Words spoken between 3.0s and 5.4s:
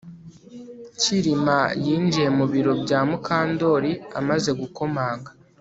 Mukandoli amaze gukomanga